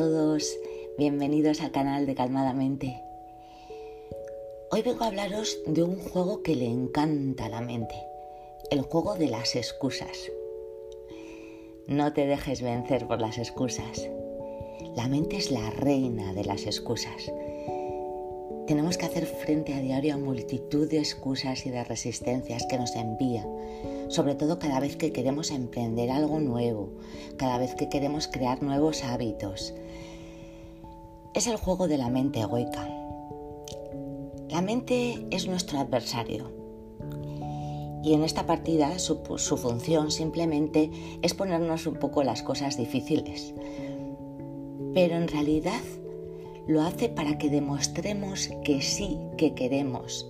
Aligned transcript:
todos, 0.00 0.58
bienvenidos 0.96 1.60
al 1.60 1.72
canal 1.72 2.06
de 2.06 2.14
Calmadamente. 2.14 3.02
Hoy 4.70 4.80
vengo 4.80 5.04
a 5.04 5.08
hablaros 5.08 5.58
de 5.66 5.82
un 5.82 5.98
juego 6.00 6.42
que 6.42 6.56
le 6.56 6.64
encanta 6.64 7.44
a 7.44 7.48
la 7.50 7.60
mente, 7.60 7.96
el 8.70 8.80
juego 8.80 9.16
de 9.16 9.26
las 9.26 9.56
excusas. 9.56 10.32
No 11.86 12.14
te 12.14 12.24
dejes 12.24 12.62
vencer 12.62 13.06
por 13.06 13.20
las 13.20 13.36
excusas. 13.36 14.08
La 14.96 15.06
mente 15.06 15.36
es 15.36 15.50
la 15.50 15.68
reina 15.68 16.32
de 16.32 16.46
las 16.46 16.64
excusas. 16.64 17.30
Tenemos 18.66 18.96
que 18.96 19.04
hacer 19.04 19.26
frente 19.26 19.74
a 19.74 19.80
diario 19.80 20.14
a 20.14 20.16
multitud 20.16 20.88
de 20.88 21.00
excusas 21.00 21.66
y 21.66 21.70
de 21.70 21.84
resistencias 21.84 22.64
que 22.70 22.78
nos 22.78 22.96
envía, 22.96 23.46
sobre 24.10 24.34
todo 24.34 24.58
cada 24.58 24.80
vez 24.80 24.96
que 24.96 25.12
queremos 25.12 25.50
emprender 25.50 26.10
algo 26.10 26.40
nuevo, 26.40 26.90
cada 27.36 27.58
vez 27.58 27.74
que 27.76 27.88
queremos 27.88 28.28
crear 28.28 28.62
nuevos 28.62 29.04
hábitos. 29.04 29.72
Es 31.32 31.46
el 31.46 31.56
juego 31.56 31.86
de 31.86 31.96
la 31.96 32.10
mente 32.10 32.40
egoica. 32.40 32.88
La 34.48 34.60
mente 34.60 35.26
es 35.30 35.46
nuestro 35.46 35.78
adversario. 35.78 36.50
Y 38.02 38.14
en 38.14 38.24
esta 38.24 38.46
partida 38.46 38.98
su, 38.98 39.20
su 39.36 39.56
función 39.56 40.10
simplemente 40.10 40.90
es 41.22 41.34
ponernos 41.34 41.86
un 41.86 41.94
poco 41.94 42.24
las 42.24 42.42
cosas 42.42 42.76
difíciles. 42.76 43.54
Pero 44.92 45.14
en 45.16 45.28
realidad 45.28 45.82
lo 46.66 46.82
hace 46.82 47.08
para 47.08 47.38
que 47.38 47.48
demostremos 47.48 48.50
que 48.64 48.82
sí 48.82 49.18
que 49.36 49.54
queremos, 49.54 50.26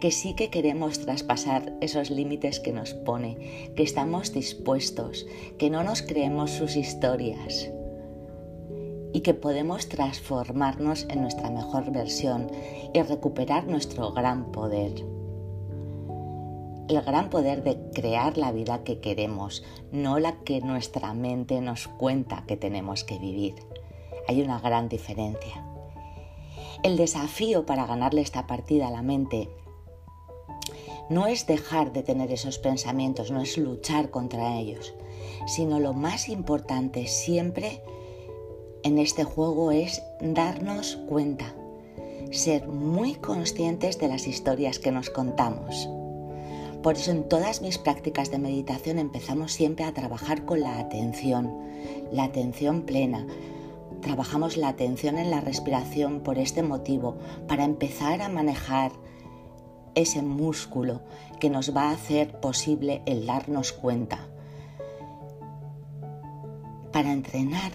que 0.00 0.10
sí 0.10 0.34
que 0.34 0.48
queremos 0.48 0.98
traspasar 1.00 1.74
esos 1.80 2.10
límites 2.10 2.58
que 2.58 2.72
nos 2.72 2.94
pone, 2.94 3.72
que 3.76 3.82
estamos 3.82 4.32
dispuestos, 4.32 5.26
que 5.58 5.70
no 5.70 5.84
nos 5.84 6.02
creemos 6.02 6.50
sus 6.50 6.76
historias 6.76 7.70
y 9.12 9.20
que 9.20 9.34
podemos 9.34 9.88
transformarnos 9.88 11.06
en 11.10 11.20
nuestra 11.20 11.50
mejor 11.50 11.92
versión 11.92 12.50
y 12.94 13.02
recuperar 13.02 13.66
nuestro 13.66 14.12
gran 14.12 14.52
poder. 14.52 15.04
El 16.88 17.02
gran 17.02 17.30
poder 17.30 17.62
de 17.62 17.78
crear 17.92 18.36
la 18.36 18.52
vida 18.52 18.82
que 18.82 19.00
queremos, 19.00 19.62
no 19.92 20.18
la 20.18 20.32
que 20.40 20.60
nuestra 20.60 21.12
mente 21.12 21.60
nos 21.60 21.86
cuenta 21.86 22.44
que 22.46 22.56
tenemos 22.56 23.04
que 23.04 23.18
vivir. 23.18 23.54
Hay 24.26 24.42
una 24.42 24.58
gran 24.58 24.88
diferencia. 24.88 25.64
El 26.82 26.96
desafío 26.96 27.66
para 27.66 27.86
ganarle 27.86 28.22
esta 28.22 28.46
partida 28.46 28.88
a 28.88 28.90
la 28.90 29.02
mente 29.02 29.50
no 31.10 31.26
es 31.26 31.46
dejar 31.46 31.92
de 31.92 32.02
tener 32.02 32.32
esos 32.32 32.58
pensamientos, 32.58 33.30
no 33.30 33.42
es 33.42 33.58
luchar 33.58 34.10
contra 34.10 34.56
ellos, 34.56 34.94
sino 35.46 35.80
lo 35.80 35.92
más 35.92 36.28
importante 36.28 37.06
siempre 37.06 37.82
en 38.82 38.98
este 38.98 39.24
juego 39.24 39.72
es 39.72 40.02
darnos 40.20 40.96
cuenta, 41.08 41.54
ser 42.30 42.66
muy 42.68 43.14
conscientes 43.14 43.98
de 43.98 44.08
las 44.08 44.26
historias 44.26 44.78
que 44.78 44.92
nos 44.92 45.10
contamos. 45.10 45.88
Por 46.82 46.94
eso 46.94 47.10
en 47.10 47.28
todas 47.28 47.60
mis 47.60 47.76
prácticas 47.76 48.30
de 48.30 48.38
meditación 48.38 48.98
empezamos 48.98 49.52
siempre 49.52 49.84
a 49.84 49.92
trabajar 49.92 50.46
con 50.46 50.60
la 50.60 50.78
atención, 50.78 51.58
la 52.10 52.24
atención 52.24 52.82
plena, 52.82 53.26
Trabajamos 54.00 54.56
la 54.56 54.68
atención 54.68 55.18
en 55.18 55.30
la 55.30 55.42
respiración 55.42 56.20
por 56.20 56.38
este 56.38 56.62
motivo, 56.62 57.18
para 57.46 57.64
empezar 57.64 58.22
a 58.22 58.30
manejar 58.30 58.92
ese 59.94 60.22
músculo 60.22 61.00
que 61.38 61.50
nos 61.50 61.74
va 61.74 61.90
a 61.90 61.92
hacer 61.92 62.40
posible 62.40 63.02
el 63.06 63.26
darnos 63.26 63.72
cuenta. 63.72 64.18
Para 66.92 67.12
entrenar 67.12 67.72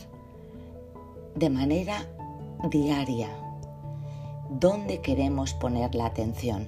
de 1.36 1.50
manera 1.50 2.08
diaria 2.70 3.30
dónde 4.50 5.02
queremos 5.02 5.54
poner 5.54 5.96
la 5.96 6.06
atención. 6.06 6.68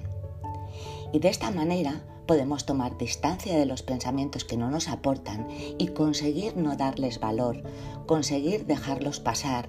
Y 1.12 1.20
de 1.20 1.28
esta 1.28 1.50
manera 1.50 2.02
podemos 2.26 2.66
tomar 2.66 2.98
distancia 2.98 3.58
de 3.58 3.64
los 3.64 3.82
pensamientos 3.82 4.44
que 4.44 4.58
no 4.58 4.70
nos 4.70 4.88
aportan 4.88 5.48
y 5.78 5.88
conseguir 5.88 6.56
no 6.56 6.76
darles 6.76 7.20
valor, 7.20 7.62
conseguir 8.06 8.66
dejarlos 8.66 9.18
pasar, 9.18 9.68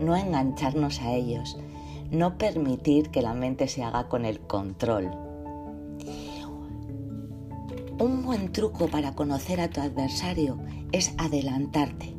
no 0.00 0.16
engancharnos 0.16 1.00
a 1.00 1.12
ellos, 1.12 1.58
no 2.10 2.38
permitir 2.38 3.10
que 3.10 3.22
la 3.22 3.34
mente 3.34 3.68
se 3.68 3.82
haga 3.82 4.08
con 4.08 4.24
el 4.24 4.40
control. 4.40 5.10
Un 8.00 8.22
buen 8.24 8.52
truco 8.52 8.88
para 8.88 9.14
conocer 9.14 9.60
a 9.60 9.70
tu 9.70 9.80
adversario 9.80 10.58
es 10.92 11.12
adelantarte, 11.18 12.14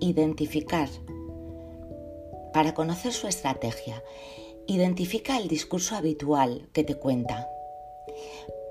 identificar, 0.00 0.88
para 2.52 2.74
conocer 2.74 3.12
su 3.12 3.28
estrategia, 3.28 4.02
identifica 4.66 5.38
el 5.38 5.48
discurso 5.48 5.94
habitual 5.94 6.68
que 6.72 6.82
te 6.82 6.96
cuenta 6.96 7.48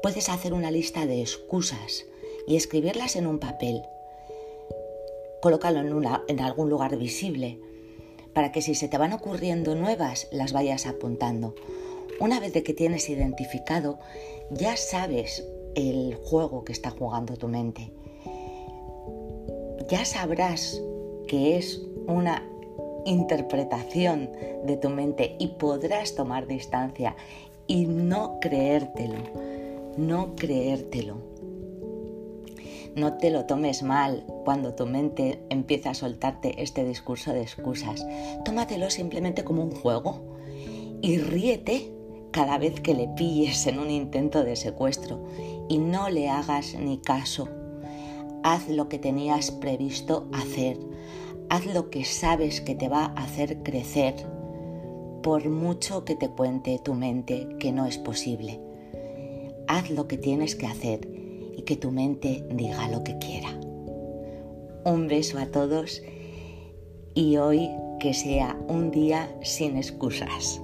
Puedes 0.01 0.29
hacer 0.29 0.53
una 0.53 0.71
lista 0.71 1.05
de 1.05 1.21
excusas 1.21 2.05
y 2.47 2.55
escribirlas 2.55 3.15
en 3.15 3.27
un 3.27 3.39
papel. 3.39 3.81
Colócalo 5.41 5.79
en, 5.79 6.07
en 6.27 6.39
algún 6.39 6.69
lugar 6.69 6.95
visible 6.97 7.59
para 8.37 8.51
que 8.51 8.61
si 8.61 8.75
se 8.75 8.87
te 8.87 8.99
van 8.99 9.13
ocurriendo 9.13 9.73
nuevas 9.73 10.27
las 10.29 10.53
vayas 10.53 10.85
apuntando. 10.85 11.55
Una 12.19 12.39
vez 12.39 12.53
de 12.53 12.61
que 12.61 12.75
tienes 12.75 13.09
identificado, 13.09 13.97
ya 14.51 14.77
sabes 14.77 15.43
el 15.73 16.13
juego 16.13 16.63
que 16.63 16.71
está 16.71 16.91
jugando 16.91 17.35
tu 17.35 17.47
mente. 17.47 17.91
Ya 19.89 20.05
sabrás 20.05 20.79
que 21.27 21.57
es 21.57 21.81
una 22.05 22.47
interpretación 23.05 24.29
de 24.65 24.77
tu 24.77 24.91
mente 24.91 25.35
y 25.39 25.47
podrás 25.47 26.13
tomar 26.13 26.45
distancia 26.45 27.15
y 27.65 27.87
no 27.87 28.37
creértelo 28.39 29.17
no 29.97 30.35
creértelo. 30.35 31.17
No 32.97 33.13
te 33.13 33.29
lo 33.29 33.45
tomes 33.45 33.83
mal 33.83 34.25
cuando 34.43 34.73
tu 34.73 34.87
mente 34.87 35.39
empieza 35.49 35.91
a 35.91 35.93
soltarte 35.93 36.63
este 36.63 36.83
discurso 36.83 37.31
de 37.31 37.43
excusas. 37.43 38.03
Tómatelo 38.43 38.89
simplemente 38.89 39.43
como 39.43 39.63
un 39.63 39.69
juego 39.69 40.35
y 41.03 41.19
ríete 41.19 41.91
cada 42.31 42.57
vez 42.57 42.81
que 42.81 42.95
le 42.95 43.07
pilles 43.09 43.67
en 43.67 43.77
un 43.77 43.91
intento 43.91 44.43
de 44.43 44.55
secuestro 44.55 45.23
y 45.69 45.77
no 45.77 46.09
le 46.09 46.27
hagas 46.27 46.73
ni 46.73 46.97
caso. 46.97 47.47
Haz 48.43 48.67
lo 48.67 48.89
que 48.89 48.97
tenías 48.97 49.51
previsto 49.51 50.27
hacer. 50.33 50.79
Haz 51.51 51.67
lo 51.67 51.91
que 51.91 52.03
sabes 52.03 52.61
que 52.61 52.73
te 52.73 52.89
va 52.89 53.13
a 53.15 53.23
hacer 53.25 53.61
crecer, 53.61 54.15
por 55.21 55.47
mucho 55.47 56.03
que 56.03 56.15
te 56.15 56.29
cuente 56.29 56.79
tu 56.83 56.95
mente 56.95 57.47
que 57.59 57.71
no 57.71 57.85
es 57.85 57.99
posible 57.99 58.59
haz 59.67 59.89
lo 59.89 60.07
que 60.07 60.17
tienes 60.17 60.55
que 60.55 60.65
hacer 60.65 61.26
y 61.57 61.63
que 61.63 61.75
tu 61.75 61.91
mente 61.91 62.45
diga 62.51 62.87
lo 62.89 63.03
que 63.03 63.17
quiera. 63.17 63.49
Un 64.85 65.07
beso 65.07 65.37
a 65.39 65.47
todos 65.47 66.01
y 67.13 67.35
hoy 67.35 67.69
que 67.99 68.13
sea 68.13 68.55
un 68.69 68.91
día 68.91 69.35
sin 69.41 69.75
excusas. 69.75 70.61